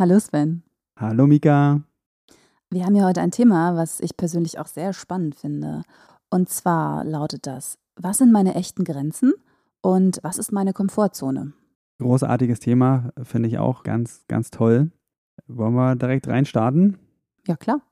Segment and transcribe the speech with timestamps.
[0.00, 0.62] Hallo Sven.
[0.98, 1.82] Hallo Mika.
[2.70, 5.82] Wir haben ja heute ein Thema, was ich persönlich auch sehr spannend finde.
[6.30, 9.34] Und zwar lautet das, was sind meine echten Grenzen
[9.82, 11.52] und was ist meine Komfortzone?
[11.98, 14.90] Großartiges Thema, finde ich auch ganz, ganz toll.
[15.48, 16.96] Wollen wir direkt reinstarten?
[17.46, 17.82] Ja, klar.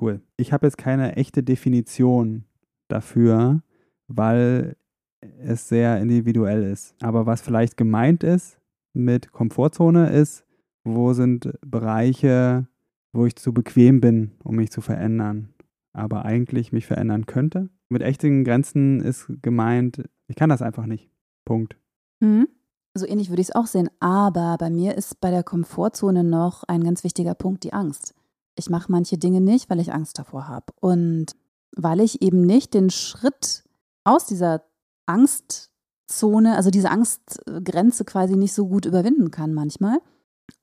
[0.00, 0.22] Cool.
[0.38, 2.44] Ich habe jetzt keine echte Definition
[2.88, 3.60] dafür,
[4.08, 4.76] weil
[5.20, 6.94] es sehr individuell ist.
[7.02, 8.56] Aber was vielleicht gemeint ist
[8.94, 10.46] mit Komfortzone ist,
[10.84, 12.68] wo sind Bereiche,
[13.12, 15.54] wo ich zu bequem bin, um mich zu verändern,
[15.92, 17.70] aber eigentlich mich verändern könnte.
[17.88, 21.10] Mit echten Grenzen ist gemeint, ich kann das einfach nicht.
[21.44, 21.76] Punkt.
[22.20, 22.48] Mhm.
[22.96, 23.90] So ähnlich würde ich es auch sehen.
[24.00, 28.14] Aber bei mir ist bei der Komfortzone noch ein ganz wichtiger Punkt die Angst.
[28.56, 30.66] Ich mache manche Dinge nicht, weil ich Angst davor habe.
[30.80, 31.34] Und
[31.76, 33.64] weil ich eben nicht den Schritt
[34.04, 34.62] aus dieser
[35.06, 39.98] Angstzone, also diese Angstgrenze quasi nicht so gut überwinden kann manchmal.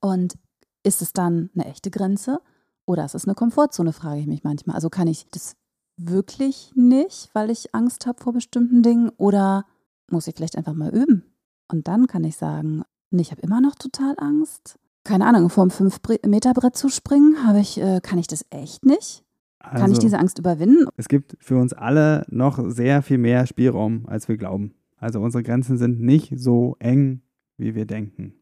[0.00, 0.34] Und
[0.82, 2.40] ist es dann eine echte Grenze
[2.86, 4.74] oder ist es eine Komfortzone, frage ich mich manchmal.
[4.74, 5.56] Also kann ich das
[5.96, 9.64] wirklich nicht, weil ich Angst habe vor bestimmten Dingen oder
[10.10, 11.24] muss ich vielleicht einfach mal üben?
[11.70, 14.78] Und dann kann ich sagen, nee, ich habe immer noch total Angst.
[15.04, 19.24] Keine Ahnung, vom 5-Meter-Brett zu springen, habe ich, äh, kann ich das echt nicht?
[19.58, 20.86] Also, kann ich also diese Angst überwinden?
[20.96, 24.74] Es gibt für uns alle noch sehr viel mehr Spielraum, als wir glauben.
[24.96, 27.22] Also unsere Grenzen sind nicht so eng,
[27.56, 28.34] wie wir denken.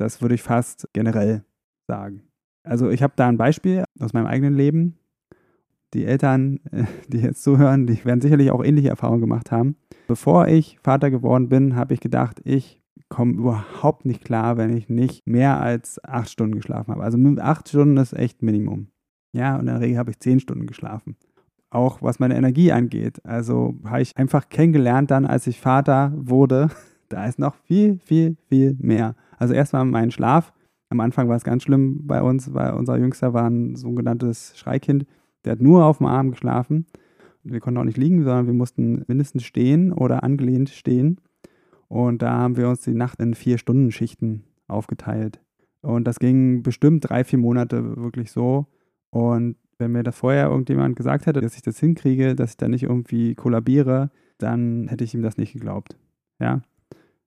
[0.00, 1.44] Das würde ich fast generell
[1.86, 2.22] sagen.
[2.62, 4.96] Also ich habe da ein Beispiel aus meinem eigenen Leben.
[5.92, 6.60] Die Eltern,
[7.08, 9.76] die jetzt zuhören, die werden sicherlich auch ähnliche Erfahrungen gemacht haben.
[10.08, 14.88] Bevor ich Vater geworden bin, habe ich gedacht, ich komme überhaupt nicht klar, wenn ich
[14.88, 17.02] nicht mehr als acht Stunden geschlafen habe.
[17.02, 18.88] Also acht Stunden ist echt Minimum.
[19.32, 21.16] Ja, und in der Regel habe ich zehn Stunden geschlafen.
[21.70, 23.24] Auch was meine Energie angeht.
[23.24, 26.70] Also habe ich einfach kennengelernt dann, als ich Vater wurde.
[27.10, 29.16] Da ist noch viel, viel, viel mehr.
[29.40, 30.52] Also erstmal mein Schlaf.
[30.90, 35.06] Am Anfang war es ganz schlimm bei uns, weil unser Jüngster war ein sogenanntes Schreikind.
[35.44, 36.86] Der hat nur auf dem Arm geschlafen.
[37.42, 41.20] Wir konnten auch nicht liegen, sondern wir mussten mindestens stehen oder angelehnt stehen.
[41.88, 45.40] Und da haben wir uns die Nacht in vier Stunden Schichten aufgeteilt.
[45.80, 48.66] Und das ging bestimmt drei, vier Monate wirklich so.
[49.08, 52.68] Und wenn mir das vorher irgendjemand gesagt hätte, dass ich das hinkriege, dass ich da
[52.68, 55.96] nicht irgendwie kollabiere, dann hätte ich ihm das nicht geglaubt.
[56.38, 56.60] Ja.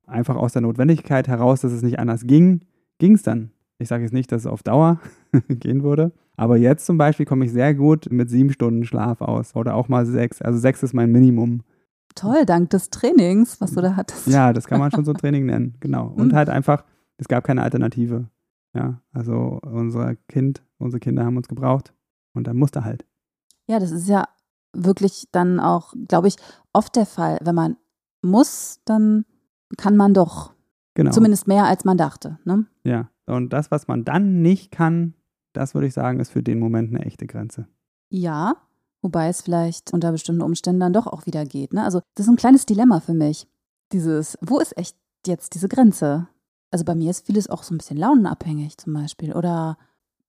[0.06, 2.62] Einfach aus der Notwendigkeit heraus, dass es nicht anders ging,
[3.00, 3.52] ging es dann.
[3.80, 5.00] Ich sage jetzt nicht, dass es auf Dauer
[5.47, 6.12] gehen würde.
[6.36, 9.56] Aber jetzt zum Beispiel komme ich sehr gut mit sieben Stunden Schlaf aus.
[9.56, 10.41] Oder auch mal sechs.
[10.41, 11.62] Also sechs ist mein Minimum.
[12.16, 14.28] Toll, dank des Trainings, was du da hattest.
[14.28, 16.08] Ja, das kann man schon so Training nennen, genau.
[16.08, 16.35] Und hm.
[16.35, 16.85] halt einfach,
[17.18, 18.30] es gab keine Alternative.
[18.75, 21.94] Ja, also unser Kind, unsere Kinder haben uns gebraucht
[22.34, 23.06] und dann musste halt.
[23.68, 24.25] Ja, das ist ja
[24.74, 26.35] wirklich dann auch, glaube ich,
[26.72, 27.40] oft der Fall.
[27.44, 27.78] Wenn man
[28.22, 29.25] muss, dann
[29.78, 30.53] kann man doch.
[30.95, 31.11] Genau.
[31.11, 32.39] Zumindest mehr, als man dachte.
[32.45, 32.66] Ne?
[32.84, 35.16] Ja, und das, was man dann nicht kann,
[35.53, 37.67] das würde ich sagen, ist für den Moment eine echte Grenze.
[38.09, 38.56] Ja,
[39.01, 41.73] wobei es vielleicht unter bestimmten Umständen dann doch auch wieder geht.
[41.73, 41.84] Ne?
[41.84, 43.47] Also, das ist ein kleines Dilemma für mich.
[43.91, 46.28] Dieses, wo ist echt jetzt diese Grenze?
[46.72, 49.34] Also, bei mir ist vieles auch so ein bisschen launenabhängig zum Beispiel.
[49.34, 49.78] Oder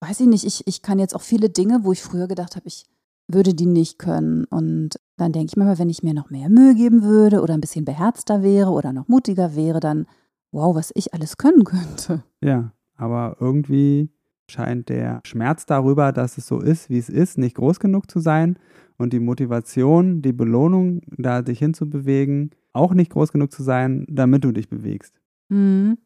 [0.00, 2.68] weiß ich nicht, ich, ich kann jetzt auch viele Dinge, wo ich früher gedacht habe,
[2.68, 2.86] ich
[3.28, 4.44] würde die nicht können.
[4.44, 7.60] Und dann denke ich mir, wenn ich mir noch mehr Mühe geben würde oder ein
[7.60, 10.06] bisschen beherzter wäre oder noch mutiger wäre, dann
[10.52, 12.22] wow, was ich alles können könnte.
[12.42, 14.10] Ja, aber irgendwie
[14.48, 18.20] scheint der Schmerz darüber, dass es so ist, wie es ist, nicht groß genug zu
[18.20, 18.58] sein
[18.98, 24.44] und die Motivation, die Belohnung, da dich hinzubewegen, auch nicht groß genug zu sein, damit
[24.44, 25.20] du dich bewegst.
[25.48, 25.98] Mhm.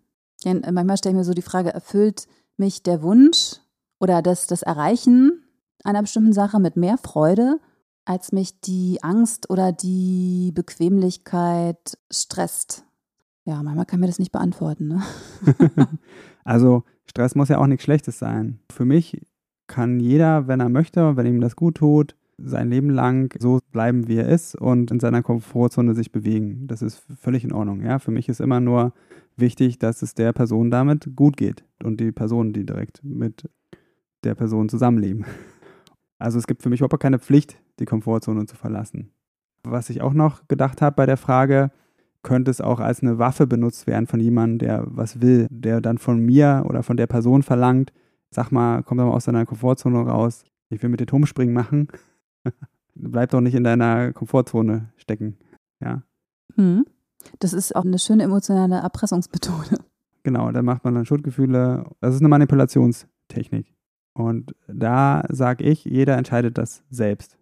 [0.44, 3.56] Ja, manchmal stelle ich mir so die Frage, erfüllt mich der Wunsch
[3.98, 5.42] oder das, das Erreichen
[5.84, 7.60] einer bestimmten Sache mit mehr Freude,
[8.04, 12.84] als mich die Angst oder die Bequemlichkeit stresst.
[13.44, 14.88] Ja, manchmal kann mir das nicht beantworten.
[14.88, 15.02] Ne?
[16.44, 18.60] also Stress muss ja auch nichts Schlechtes sein.
[18.70, 19.26] Für mich
[19.66, 24.06] kann jeder, wenn er möchte, wenn ihm das gut tut, sein Leben lang so bleiben,
[24.08, 26.66] wie er ist und in seiner Komfortzone sich bewegen.
[26.66, 27.82] Das ist völlig in Ordnung.
[27.82, 27.98] Ja?
[27.98, 28.92] Für mich ist immer nur
[29.36, 33.48] wichtig, dass es der Person damit gut geht und die Personen, die direkt mit
[34.24, 35.24] der Person zusammenleben.
[36.18, 39.10] Also es gibt für mich überhaupt keine Pflicht, die Komfortzone zu verlassen.
[39.62, 41.70] Was ich auch noch gedacht habe bei der Frage,
[42.22, 45.98] könnte es auch als eine Waffe benutzt werden von jemandem, der was will, der dann
[45.98, 47.92] von mir oder von der Person verlangt,
[48.30, 50.44] sag mal, komm doch mal aus deiner Komfortzone raus.
[50.70, 51.88] Ich will mit dir Turmspringen machen.
[52.94, 55.38] Bleib doch nicht in deiner Komfortzone stecken.
[55.80, 56.02] Ja.
[56.56, 56.84] Hm.
[57.38, 59.78] Das ist auch eine schöne emotionale Erpressungsmethode.
[60.24, 61.86] Genau, da macht man dann Schuldgefühle.
[62.00, 63.74] Das ist eine Manipulationstechnik.
[64.18, 67.38] Und da sage ich, jeder entscheidet das selbst.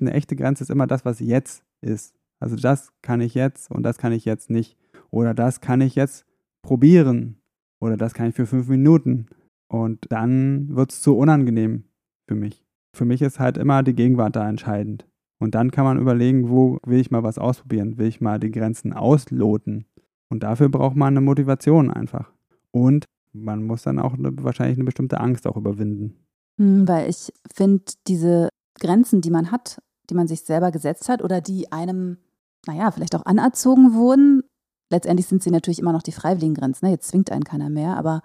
[0.00, 2.14] Eine echte Grenze ist immer das, was jetzt ist.
[2.40, 4.78] Also das kann ich jetzt und das kann ich jetzt nicht.
[5.10, 6.24] Oder das kann ich jetzt
[6.62, 7.36] probieren.
[7.80, 9.26] Oder das kann ich für fünf Minuten.
[9.68, 11.84] Und dann wird es zu unangenehm
[12.26, 12.64] für mich.
[12.94, 15.06] Für mich ist halt immer die Gegenwart da entscheidend.
[15.38, 17.98] Und dann kann man überlegen, wo will ich mal was ausprobieren?
[17.98, 19.84] Will ich mal die Grenzen ausloten?
[20.30, 22.32] Und dafür braucht man eine Motivation einfach.
[22.70, 23.04] Und
[23.42, 26.14] man muss dann auch eine, wahrscheinlich eine bestimmte Angst auch überwinden.
[26.58, 28.48] Hm, weil ich finde, diese
[28.78, 29.80] Grenzen, die man hat,
[30.10, 32.18] die man sich selber gesetzt hat oder die einem,
[32.66, 34.42] naja, vielleicht auch anerzogen wurden,
[34.90, 36.86] letztendlich sind sie natürlich immer noch die freiwilligen Grenzen.
[36.86, 36.92] Ne?
[36.92, 38.22] Jetzt zwingt einen keiner mehr, aber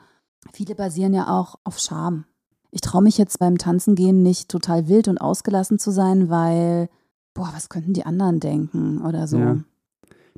[0.53, 2.25] viele basieren ja auch auf Scham.
[2.71, 6.89] Ich traue mich jetzt beim Tanzen gehen nicht total wild und ausgelassen zu sein, weil,
[7.33, 9.37] boah, was könnten die anderen denken oder so.
[9.37, 9.57] Ja.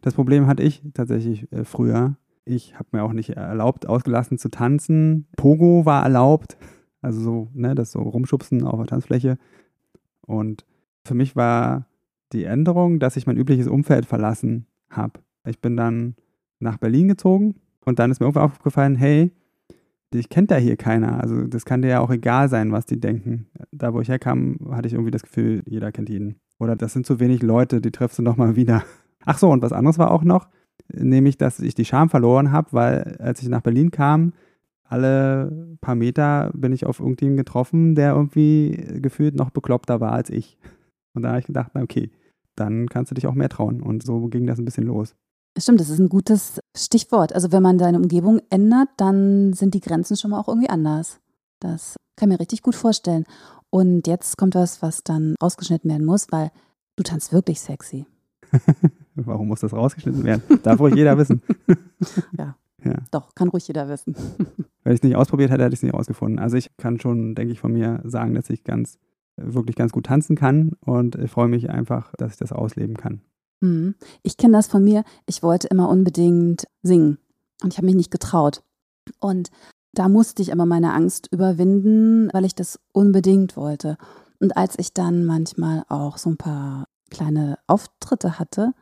[0.01, 2.17] Das Problem hatte ich tatsächlich äh, früher.
[2.45, 5.27] Ich habe mir auch nicht erlaubt, ausgelassen zu tanzen.
[5.37, 6.57] Pogo war erlaubt,
[7.01, 9.37] also so, ne, das so rumschubsen auf der Tanzfläche.
[10.21, 10.65] Und
[11.05, 11.87] für mich war
[12.33, 15.19] die Änderung, dass ich mein übliches Umfeld verlassen habe.
[15.45, 16.15] Ich bin dann
[16.59, 17.55] nach Berlin gezogen
[17.85, 19.31] und dann ist mir irgendwann aufgefallen, hey,
[20.13, 21.21] dich kennt da hier keiner.
[21.21, 23.47] Also das kann dir ja auch egal sein, was die denken.
[23.71, 26.39] Da, wo ich herkam, hatte ich irgendwie das Gefühl, jeder kennt jeden.
[26.59, 28.83] Oder das sind zu wenig Leute, die triffst du noch mal wieder.
[29.25, 30.47] Ach so, und was anderes war auch noch,
[30.93, 34.33] nämlich, dass ich die Scham verloren habe, weil als ich nach Berlin kam,
[34.83, 40.29] alle paar Meter bin ich auf irgendjemanden getroffen, der irgendwie gefühlt noch bekloppter war als
[40.29, 40.57] ich.
[41.13, 42.11] Und da habe ich gedacht, na okay,
[42.55, 43.81] dann kannst du dich auch mehr trauen.
[43.81, 45.15] Und so ging das ein bisschen los.
[45.57, 47.33] Stimmt, das ist ein gutes Stichwort.
[47.33, 51.19] Also wenn man deine Umgebung ändert, dann sind die Grenzen schon mal auch irgendwie anders.
[51.59, 53.25] Das kann ich mir richtig gut vorstellen.
[53.69, 56.51] Und jetzt kommt was, was dann rausgeschnitten werden muss, weil
[56.95, 58.05] du tanzt wirklich sexy.
[59.15, 60.43] Warum muss das rausgeschnitten werden?
[60.63, 61.41] Darf ruhig jeder wissen.
[62.37, 62.55] ja.
[62.83, 62.95] ja.
[63.11, 64.15] Doch, kann ruhig jeder wissen.
[64.83, 66.39] Wenn ich es nicht ausprobiert hätte, hätte ich es nicht rausgefunden.
[66.39, 68.97] Also ich kann schon, denke ich, von mir sagen, dass ich ganz,
[69.37, 73.21] wirklich ganz gut tanzen kann und ich freue mich einfach, dass ich das ausleben kann.
[73.61, 73.95] Mhm.
[74.21, 75.03] Ich kenne das von mir.
[75.25, 77.17] Ich wollte immer unbedingt singen
[77.63, 78.63] und ich habe mich nicht getraut.
[79.19, 79.49] Und
[79.93, 83.97] da musste ich aber meine Angst überwinden, weil ich das unbedingt wollte.
[84.39, 88.73] Und als ich dann manchmal auch so ein paar kleine Auftritte hatte,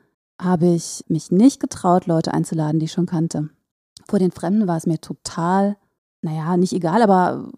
[0.44, 3.50] habe ich mich nicht getraut, Leute einzuladen, die ich schon kannte.
[4.08, 5.78] Vor den Fremden war es mir total,
[6.22, 7.52] naja, nicht egal, aber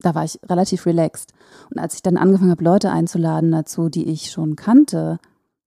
[0.00, 1.32] da war ich relativ relaxed.
[1.70, 5.18] Und als ich dann angefangen habe, Leute einzuladen dazu, die ich schon kannte,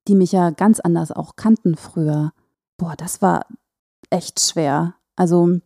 [0.08, 2.32] die mich ja ganz anders auch kannten früher.
[2.78, 3.46] Boah, das war
[4.10, 4.96] echt schwer.
[5.16, 5.60] Also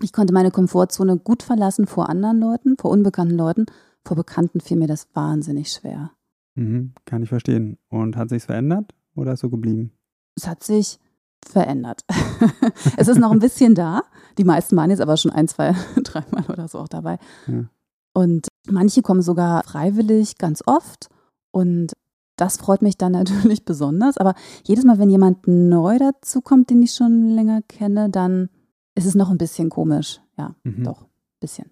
[0.00, 3.66] ich konnte meine Komfortzone gut verlassen vor anderen Leuten, vor unbekannten Leuten.
[4.04, 6.12] Vor Bekannten fiel mir das wahnsinnig schwer.
[6.54, 7.78] Mhm, kann ich verstehen.
[7.88, 9.92] Und hat sich verändert oder ist so geblieben?
[10.38, 10.98] Es hat sich
[11.44, 12.04] verändert.
[12.96, 14.02] es ist noch ein bisschen da.
[14.38, 15.74] Die meisten waren jetzt aber schon ein, zwei,
[16.04, 17.18] dreimal oder so auch dabei.
[17.46, 17.64] Ja.
[18.12, 21.08] Und manche kommen sogar freiwillig ganz oft.
[21.50, 21.92] Und
[22.36, 24.16] das freut mich dann natürlich besonders.
[24.16, 28.48] Aber jedes Mal, wenn jemand neu dazukommt, den ich schon länger kenne, dann
[28.94, 30.20] ist es noch ein bisschen komisch.
[30.36, 30.84] Ja, mhm.
[30.84, 31.70] doch, ein bisschen.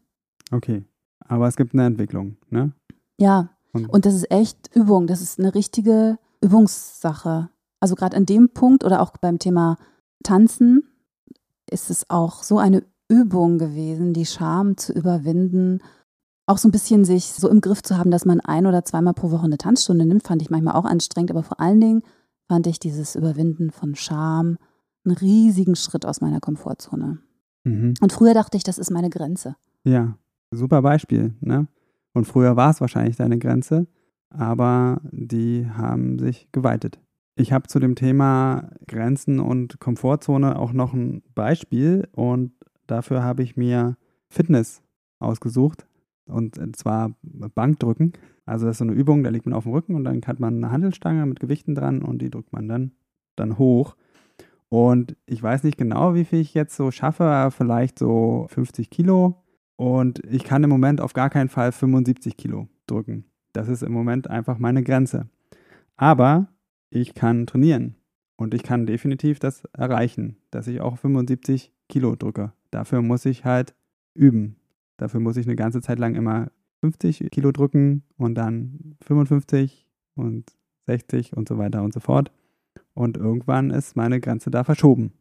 [0.50, 0.84] Okay.
[1.20, 2.72] Aber es gibt eine Entwicklung, ne?
[3.18, 3.50] Ja.
[3.72, 5.06] Und, Und das ist echt Übung.
[5.06, 7.50] Das ist eine richtige Übungssache.
[7.80, 9.76] Also gerade an dem Punkt oder auch beim Thema
[10.22, 10.84] Tanzen
[11.70, 15.80] ist es auch so eine Übung gewesen, die Scham zu überwinden
[16.46, 19.14] auch so ein bisschen sich so im Griff zu haben, dass man ein oder zweimal
[19.14, 22.02] pro Woche eine Tanzstunde nimmt, fand ich manchmal auch anstrengend, aber vor allen Dingen
[22.48, 24.56] fand ich dieses Überwinden von Scham
[25.04, 27.18] einen riesigen Schritt aus meiner Komfortzone.
[27.64, 27.94] Mhm.
[28.00, 29.56] Und früher dachte ich, das ist meine Grenze.
[29.82, 30.16] Ja,
[30.52, 31.66] super Beispiel, ne?
[32.12, 33.86] Und früher war es wahrscheinlich deine Grenze,
[34.30, 36.98] aber die haben sich geweitet.
[37.38, 42.52] Ich habe zu dem Thema Grenzen und Komfortzone auch noch ein Beispiel und
[42.86, 44.82] dafür habe ich mir Fitness
[45.18, 45.86] ausgesucht.
[46.24, 48.14] Und zwar Bankdrücken.
[48.46, 50.40] Also das ist so eine Übung, da liegt man auf dem Rücken und dann hat
[50.40, 52.92] man eine Handelstange mit Gewichten dran und die drückt man dann,
[53.36, 53.96] dann hoch.
[54.68, 59.44] Und ich weiß nicht genau, wie viel ich jetzt so schaffe, vielleicht so 50 Kilo.
[59.76, 63.26] Und ich kann im Moment auf gar keinen Fall 75 Kilo drücken.
[63.52, 65.28] Das ist im Moment einfach meine Grenze.
[65.96, 66.48] Aber
[66.90, 67.96] ich kann trainieren
[68.36, 72.52] und ich kann definitiv das erreichen, dass ich auch 75 Kilo drücke.
[72.70, 73.74] Dafür muss ich halt
[74.14, 74.56] üben.
[74.96, 76.50] Dafür muss ich eine ganze Zeit lang immer
[76.80, 80.44] 50 Kilo drücken und dann 55 und
[80.86, 82.30] 60 und so weiter und so fort.
[82.94, 85.12] Und irgendwann ist meine Grenze da verschoben.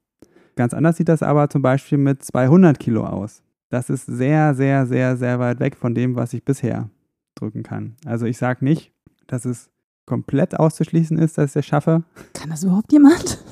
[0.55, 3.41] Ganz anders sieht das aber zum Beispiel mit 200 Kilo aus.
[3.69, 6.89] das ist sehr, sehr, sehr, sehr weit weg von dem, was ich bisher
[7.33, 7.95] drücken kann.
[8.05, 8.93] Also ich sage nicht,
[9.27, 9.69] dass es
[10.05, 12.03] komplett auszuschließen ist, dass ich es schaffe.
[12.33, 13.43] Kann das überhaupt jemand?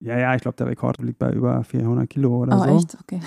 [0.00, 2.76] Ja, ja, ich glaube, der Rekord liegt bei über 400 Kilo oder oh, so.
[2.76, 2.96] echt?
[3.02, 3.20] Okay.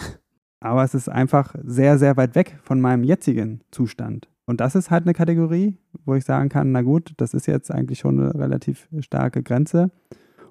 [0.59, 4.29] Aber es ist einfach sehr, sehr weit weg von meinem jetzigen Zustand.
[4.45, 7.71] Und das ist halt eine Kategorie, wo ich sagen kann, na gut, das ist jetzt
[7.71, 9.91] eigentlich schon eine relativ starke Grenze.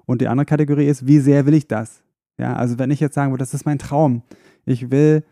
[0.05, 2.03] Und die andere Kategorie ist, wie sehr will ich das?
[2.37, 4.23] Ja, also wenn ich jetzt sagen würde, das ist mein Traum,
[4.65, 5.23] ich will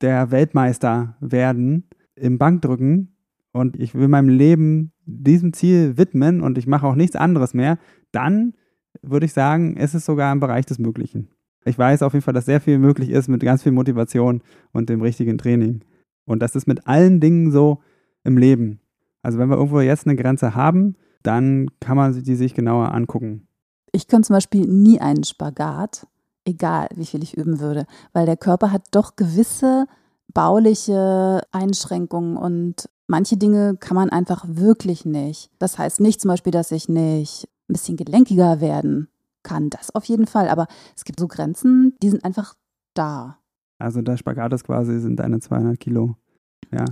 [0.00, 3.16] der Weltmeister werden im Bankdrücken
[3.52, 7.78] und ich will meinem Leben diesem Ziel widmen und ich mache auch nichts anderes mehr,
[8.12, 8.54] dann
[9.02, 11.28] würde ich sagen, ist es sogar im Bereich des Möglichen.
[11.64, 14.88] Ich weiß auf jeden Fall, dass sehr viel möglich ist mit ganz viel Motivation und
[14.88, 15.82] dem richtigen Training.
[16.24, 17.82] Und das ist mit allen Dingen so
[18.24, 18.80] im Leben.
[19.22, 23.46] Also wenn wir irgendwo jetzt eine Grenze haben, dann kann man die sich genauer angucken.
[23.92, 26.06] Ich könnte zum Beispiel nie einen Spagat,
[26.44, 29.86] egal wie viel ich üben würde, weil der Körper hat doch gewisse
[30.32, 35.50] bauliche Einschränkungen und manche Dinge kann man einfach wirklich nicht.
[35.58, 39.08] Das heißt nicht zum Beispiel, dass ich nicht ein bisschen gelenkiger werden
[39.42, 42.54] kann, das auf jeden Fall, aber es gibt so Grenzen, die sind einfach
[42.94, 43.38] da.
[43.78, 46.16] Also der Spagat ist quasi, sind deine 200 Kilo.
[46.70, 46.84] Ja.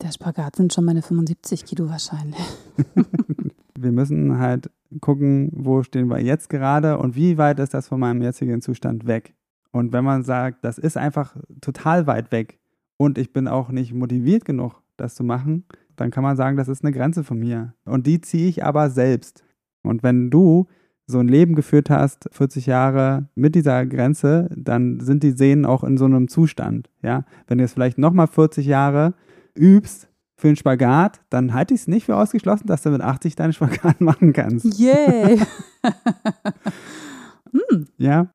[0.00, 2.40] Der Spagat sind schon meine 75 Kilo wahrscheinlich.
[3.78, 7.98] wir müssen halt gucken, wo stehen wir jetzt gerade und wie weit ist das von
[8.00, 9.34] meinem jetzigen Zustand weg.
[9.72, 12.58] Und wenn man sagt, das ist einfach total weit weg
[12.98, 15.64] und ich bin auch nicht motiviert genug, das zu machen,
[15.96, 17.74] dann kann man sagen, das ist eine Grenze von mir.
[17.86, 19.44] Und die ziehe ich aber selbst.
[19.82, 20.66] Und wenn du
[21.06, 25.82] so ein Leben geführt hast, 40 Jahre mit dieser Grenze, dann sind die Sehnen auch
[25.82, 26.90] in so einem Zustand.
[27.02, 27.24] Ja?
[27.46, 29.14] Wenn du jetzt vielleicht nochmal 40 Jahre
[29.56, 33.36] übst für einen Spagat, dann halte ich es nicht für ausgeschlossen, dass du mit 80
[33.36, 34.78] deinen Spagat machen kannst.
[34.78, 35.40] Yay!
[37.52, 37.86] hm.
[37.96, 38.30] Ja.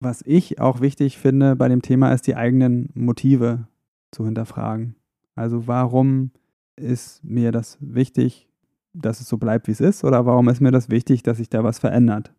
[0.00, 3.68] Was ich auch wichtig finde bei dem Thema ist, die eigenen Motive
[4.12, 4.94] zu hinterfragen.
[5.34, 6.30] Also warum
[6.76, 8.48] ist mir das wichtig,
[8.92, 10.04] dass es so bleibt, wie es ist?
[10.04, 12.32] Oder warum ist mir das wichtig, dass sich da was verändert?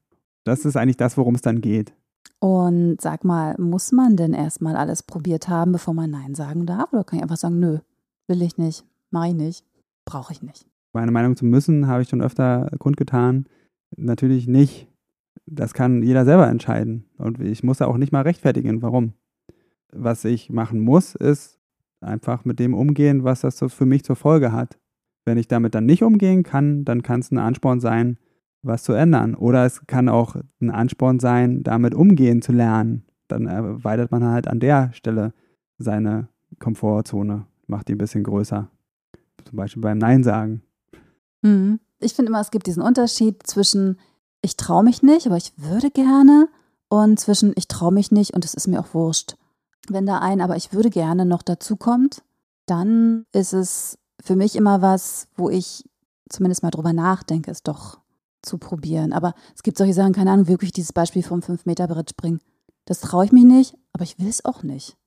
[0.44, 1.94] Das ist eigentlich das, worum es dann geht.
[2.40, 6.92] Und sag mal, muss man denn erstmal alles probiert haben, bevor man Nein sagen darf?
[6.92, 7.80] Oder kann ich einfach sagen, nö,
[8.28, 9.66] will ich nicht, mache ich nicht,
[10.06, 10.68] brauche ich nicht?
[10.94, 13.46] Meine Meinung zu müssen habe ich schon öfter kundgetan.
[13.96, 14.88] Natürlich nicht.
[15.46, 17.06] Das kann jeder selber entscheiden.
[17.18, 19.14] Und ich muss auch nicht mal rechtfertigen, warum.
[19.92, 21.60] Was ich machen muss, ist
[22.04, 24.78] einfach mit dem umgehen, was das für mich zur Folge hat.
[25.26, 28.18] Wenn ich damit dann nicht umgehen kann, dann kann es ein Ansporn sein,
[28.62, 29.36] was zu ändern.
[29.36, 33.06] Oder es kann auch ein Ansporn sein, damit umgehen zu lernen.
[33.28, 35.34] Dann erweitert man halt an der Stelle
[35.78, 36.28] seine
[36.60, 38.70] Komfortzone, macht die ein bisschen größer.
[39.46, 40.62] Zum Beispiel beim Nein sagen.
[41.42, 41.80] Mhm.
[42.00, 43.98] Ich finde immer, es gibt diesen Unterschied zwischen
[44.42, 46.50] ich traue mich nicht, aber ich würde gerne
[46.90, 49.36] und zwischen ich traue mich nicht und es ist mir auch wurscht.
[49.90, 52.24] Wenn da ein, aber ich würde gerne noch dazu kommt,
[52.66, 55.84] dann ist es für mich immer was, wo ich
[56.30, 58.00] zumindest mal drüber nachdenke, es doch
[58.42, 59.14] zu probieren.
[59.14, 62.40] Aber es gibt solche Sachen, keine Ahnung, wirklich dieses Beispiel vom 5-Meter-Brett springen.
[62.86, 64.98] Das traue ich mich nicht, aber ich will es auch nicht.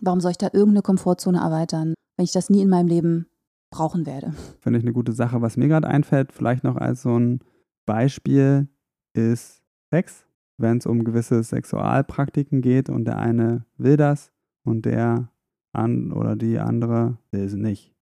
[0.00, 3.26] Warum soll ich da irgendeine Komfortzone erweitern, wenn ich das nie in meinem Leben
[3.70, 4.32] brauchen werde?
[4.60, 5.42] Finde ich eine gute Sache.
[5.42, 7.40] Was mir gerade einfällt, vielleicht noch als so ein
[7.84, 8.68] Beispiel,
[9.14, 10.24] ist Sex.
[10.58, 14.32] Wenn es um gewisse Sexualpraktiken geht und der eine will das
[14.64, 15.30] und der
[15.72, 17.94] an oder die andere will es nicht.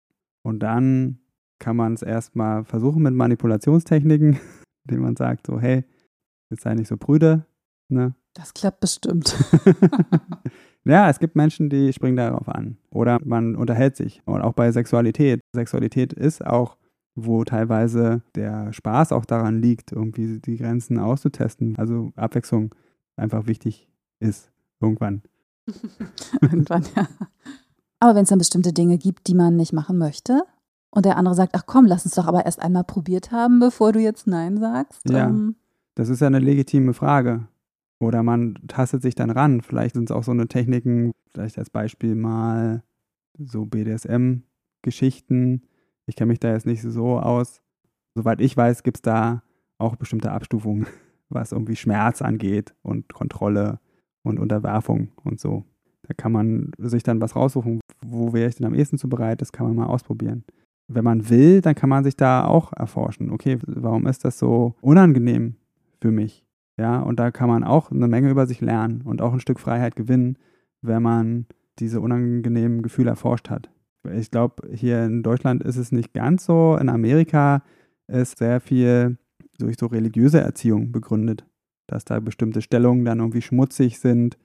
[0.43, 1.19] Und dann
[1.59, 4.39] kann man es erstmal versuchen mit Manipulationstechniken,
[4.87, 5.85] indem man sagt, so, hey,
[6.51, 7.47] jetzt sei nicht so prüde.
[7.89, 8.15] Ne?
[8.35, 9.37] Das klappt bestimmt.
[10.85, 12.79] ja, es gibt Menschen, die springen darauf an.
[12.91, 14.23] Oder man unterhält sich.
[14.27, 15.41] Und auch bei Sexualität.
[15.55, 16.77] Sexualität ist auch,
[17.15, 21.77] wo teilweise der Spaß auch daran liegt, irgendwie die Grenzen auszutesten.
[21.77, 22.75] Also Abwechslung
[23.17, 23.89] einfach wichtig
[24.21, 24.51] ist.
[24.81, 25.23] Irgendwann.
[26.41, 27.09] Irgendwann, ja.
[28.01, 30.43] Aber wenn es dann bestimmte Dinge gibt, die man nicht machen möchte,
[30.95, 33.93] und der andere sagt, ach komm, lass uns doch aber erst einmal probiert haben, bevor
[33.93, 35.03] du jetzt Nein sagst.
[35.11, 35.57] Ja, ähm,
[35.97, 37.49] das ist ja eine legitime Frage.
[37.99, 39.61] Oder man tastet sich dann ran.
[39.61, 42.85] Vielleicht sind es auch so eine Techniken, vielleicht als Beispiel mal
[43.39, 45.63] so BDSM-Geschichten.
[46.07, 47.63] Ich kenne mich da jetzt nicht so aus.
[48.15, 49.43] Soweit ich weiß, gibt es da
[49.79, 50.87] auch bestimmte Abstufungen,
[51.29, 53.81] was irgendwie Schmerz angeht und Kontrolle
[54.23, 55.65] und Unterwerfung und so.
[56.07, 59.41] Da kann man sich dann was raussuchen, wo wäre ich denn am ehesten zu bereit,
[59.41, 60.45] das kann man mal ausprobieren.
[60.87, 63.31] Wenn man will, dann kann man sich da auch erforschen.
[63.31, 65.57] Okay, warum ist das so unangenehm
[66.03, 66.45] für mich?
[66.77, 69.61] Ja, und da kann man auch eine Menge über sich lernen und auch ein Stück
[69.61, 70.37] Freiheit gewinnen,
[70.83, 71.47] wenn man
[71.79, 73.71] diese unangenehmen Gefühle erforscht hat.
[74.13, 76.77] Ich glaube, hier in Deutschland ist es nicht ganz so.
[76.77, 77.63] In Amerika
[78.07, 79.17] ist sehr viel
[79.59, 81.47] durch so religiöse Erziehung begründet,
[81.87, 84.37] dass da bestimmte Stellungen dann irgendwie schmutzig sind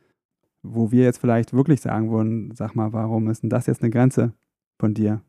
[0.63, 3.91] wo wir jetzt vielleicht wirklich sagen würden, sag mal, warum ist denn das jetzt eine
[3.91, 4.33] Grenze
[4.79, 5.21] von dir?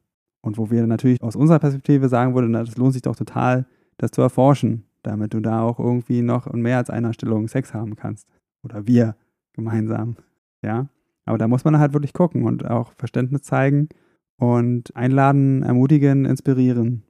[0.43, 3.67] Und wo wir natürlich aus unserer Perspektive sagen würden, das lohnt sich doch total,
[3.99, 7.75] das zu erforschen, damit du da auch irgendwie noch in mehr als einer Stellung Sex
[7.75, 8.27] haben kannst.
[8.63, 9.17] Oder wir
[9.53, 10.17] gemeinsam.
[10.63, 10.89] Ja.
[11.27, 13.89] Aber da muss man halt wirklich gucken und auch Verständnis zeigen
[14.41, 17.03] und einladen, ermutigen, inspirieren.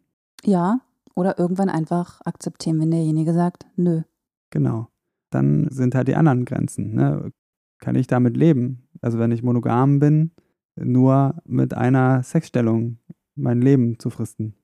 [0.45, 0.81] Ja,
[1.15, 4.03] oder irgendwann einfach akzeptieren, wenn derjenige sagt, nö.
[4.51, 4.89] Genau.
[5.31, 6.95] Dann sind halt die anderen Grenzen.
[6.95, 7.31] Ne?
[7.79, 8.89] Kann ich damit leben?
[9.01, 10.33] Also wenn ich monogam bin,
[10.77, 12.99] nur mit einer Sexstellung
[13.37, 14.55] mein Leben zu fristen.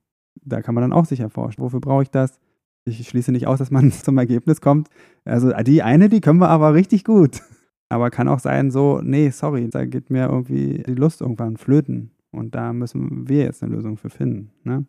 [0.43, 1.63] Da kann man dann auch sich erforschen.
[1.63, 2.39] Wofür brauche ich das?
[2.85, 4.89] Ich schließe nicht aus, dass man zum Ergebnis kommt.
[5.23, 7.41] Also die eine, die können wir aber richtig gut.
[7.89, 12.11] Aber kann auch sein, so, nee, sorry, da geht mir irgendwie die Lust irgendwann flöten.
[12.37, 14.51] Und da müssen wir jetzt eine Lösung für finden.
[14.63, 14.85] Ne?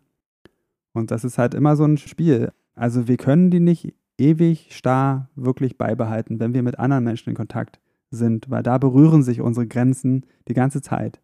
[0.93, 2.51] Und das ist halt immer so ein Spiel.
[2.75, 7.35] Also wir können die nicht ewig starr wirklich beibehalten, wenn wir mit anderen Menschen in
[7.35, 7.79] Kontakt
[8.11, 11.21] sind, weil da berühren sich unsere Grenzen die ganze Zeit.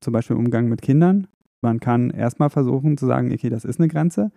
[0.00, 1.26] Zum Beispiel im Umgang mit Kindern.
[1.60, 4.30] Man kann erstmal versuchen zu sagen, okay, das ist eine Grenze.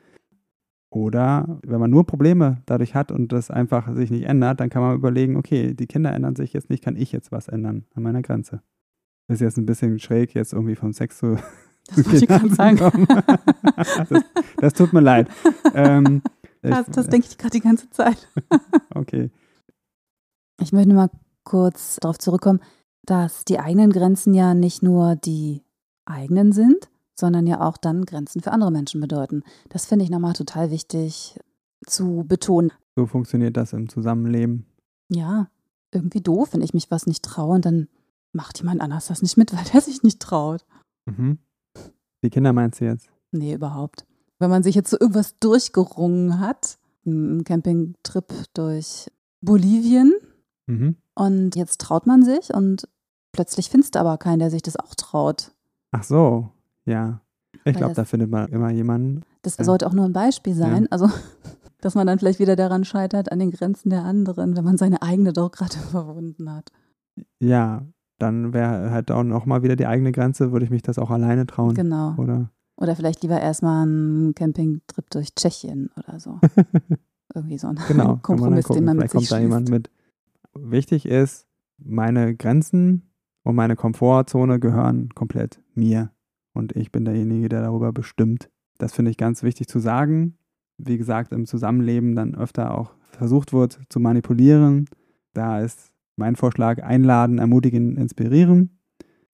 [0.90, 4.82] Oder wenn man nur Probleme dadurch hat und das einfach sich nicht ändert, dann kann
[4.82, 8.04] man überlegen, okay, die Kinder ändern sich jetzt nicht, kann ich jetzt was ändern an
[8.04, 8.62] meiner Grenze.
[9.32, 11.38] Das ist jetzt ein bisschen schräg, jetzt irgendwie vom Sex zu.
[11.88, 12.78] Das wollte ich gerade sagen.
[13.76, 14.24] das,
[14.58, 15.28] das, tut mir leid.
[15.74, 16.22] Ähm,
[16.62, 18.30] das, das denke ich gerade die ganze Zeit.
[18.94, 19.32] okay.
[20.62, 21.10] Ich möchte mal
[21.44, 22.60] kurz darauf zurückkommen,
[23.04, 25.64] dass die eigenen Grenzen ja nicht nur die
[26.06, 29.44] eigenen sind, sondern ja auch dann Grenzen für andere Menschen bedeuten.
[29.70, 31.40] Das finde ich nochmal total wichtig
[31.86, 32.72] zu betonen.
[32.96, 34.66] So funktioniert das im Zusammenleben.
[35.10, 35.50] Ja,
[35.92, 37.88] irgendwie doof, wenn ich mich was nicht traue und dann
[38.34, 40.66] macht jemand anders das nicht mit, weil der sich nicht traut.
[41.06, 41.40] Mhm.
[42.24, 43.10] Die Kinder meinst du jetzt?
[43.32, 44.06] Nee, überhaupt.
[44.40, 49.10] Wenn man sich jetzt so irgendwas durchgerungen hat, im Campingtrip durch
[49.42, 50.14] Bolivien
[50.68, 50.98] mhm.
[51.16, 52.88] und jetzt traut man sich und
[53.32, 55.52] plötzlich findest du aber keinen, der sich das auch traut.
[55.92, 56.50] Ach so,
[56.86, 57.22] ja.
[57.66, 59.22] Ich glaube, da findet man immer jemanden.
[59.42, 59.64] Das ja.
[59.64, 60.84] sollte auch nur ein Beispiel sein.
[60.84, 60.88] Ja.
[60.90, 61.10] Also,
[61.82, 65.02] dass man dann vielleicht wieder daran scheitert, an den Grenzen der anderen, wenn man seine
[65.02, 66.72] eigene doch gerade verwunden hat.
[67.40, 67.86] Ja,
[68.22, 71.46] dann wäre halt auch nochmal wieder die eigene Grenze, würde ich mich das auch alleine
[71.46, 71.74] trauen.
[71.74, 72.16] Genau.
[72.18, 76.40] Oder, oder vielleicht lieber erstmal einen Campingtrip durch Tschechien oder so.
[77.34, 79.90] Irgendwie so ein genau, Kompromiss, den man mit sich kommt da jemand mit.
[80.54, 83.10] Wichtig ist, meine Grenzen
[83.44, 86.12] und meine Komfortzone gehören komplett mir
[86.54, 88.50] und ich bin derjenige, der darüber bestimmt.
[88.78, 90.38] Das finde ich ganz wichtig zu sagen.
[90.78, 94.86] Wie gesagt, im Zusammenleben dann öfter auch versucht wird zu manipulieren.
[95.34, 98.80] Da ist mein Vorschlag einladen, ermutigen, inspirieren.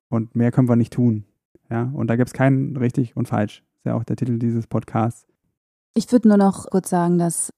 [0.10, 1.26] Und mehr können wir nicht tun.
[1.70, 3.64] Ja, und da gibt es kein richtig und falsch.
[3.66, 5.28] Das ist ja auch der Titel dieses Podcasts.
[5.94, 7.52] Ich würde nur noch kurz sagen, dass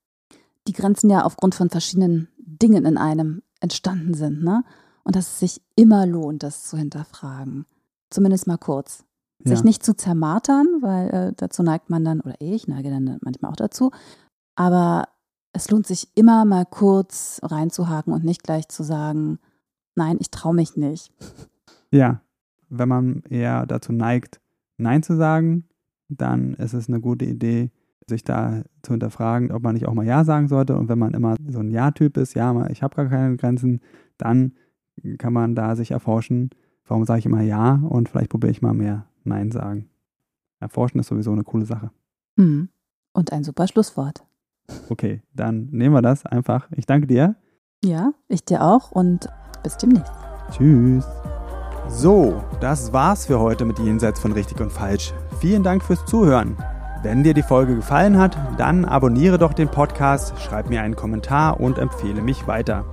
[0.67, 4.63] die Grenzen ja aufgrund von verschiedenen Dingen in einem entstanden sind, ne?
[5.03, 7.65] Und dass es sich immer lohnt, das zu hinterfragen.
[8.09, 9.05] Zumindest mal kurz.
[9.43, 9.55] Ja.
[9.55, 13.51] Sich nicht zu zermartern, weil äh, dazu neigt man dann, oder ich neige dann manchmal
[13.51, 13.91] auch dazu.
[14.55, 15.07] Aber
[15.53, 19.39] es lohnt sich immer mal kurz reinzuhaken und nicht gleich zu sagen,
[19.95, 21.11] nein, ich traue mich nicht.
[21.91, 22.21] Ja,
[22.69, 24.39] wenn man eher dazu neigt,
[24.77, 25.65] Nein zu sagen,
[26.07, 27.71] dann ist es eine gute Idee,
[28.07, 30.77] sich da zu hinterfragen, ob man nicht auch mal Ja sagen sollte.
[30.77, 33.81] Und wenn man immer so ein Ja-Typ ist, ja, ich habe gar keine Grenzen,
[34.17, 34.53] dann
[35.17, 36.49] kann man da sich erforschen,
[36.85, 39.89] warum sage ich immer Ja und vielleicht probiere ich mal mehr Nein sagen.
[40.59, 41.91] Erforschen ist sowieso eine coole Sache.
[42.37, 42.69] Hm.
[43.13, 44.25] Und ein super Schlusswort.
[44.89, 46.67] Okay, dann nehmen wir das einfach.
[46.75, 47.35] Ich danke dir.
[47.83, 49.29] Ja, ich dir auch und
[49.63, 50.11] bis demnächst.
[50.51, 51.05] Tschüss.
[51.87, 55.13] So, das war's für heute mit Jenseits von Richtig und Falsch.
[55.39, 56.57] Vielen Dank fürs Zuhören.
[57.01, 61.59] Wenn dir die Folge gefallen hat, dann abonniere doch den Podcast, schreib mir einen Kommentar
[61.59, 62.83] und empfehle mich weiter.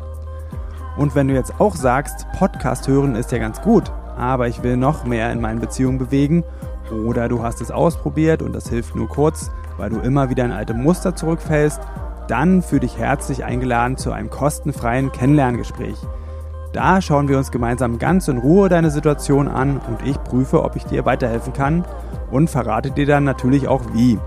[0.96, 4.76] Und wenn du jetzt auch sagst, Podcast hören ist ja ganz gut, aber ich will
[4.76, 6.44] noch mehr in meinen Beziehungen bewegen
[7.04, 10.52] oder du hast es ausprobiert und das hilft nur kurz, weil du immer wieder in
[10.52, 11.80] alte Muster zurückfällst,
[12.28, 15.96] dann fühle dich herzlich eingeladen zu einem kostenfreien Kennenlerngespräch.
[16.72, 20.76] Da schauen wir uns gemeinsam ganz in Ruhe deine Situation an und ich prüfe, ob
[20.76, 21.84] ich dir weiterhelfen kann
[22.30, 24.18] und verrate dir dann natürlich auch wie.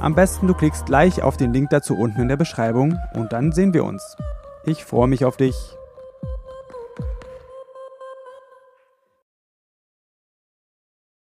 [0.00, 3.52] Am besten du klickst gleich auf den Link dazu unten in der Beschreibung und dann
[3.52, 4.16] sehen wir uns.
[4.64, 5.75] Ich freue mich auf dich.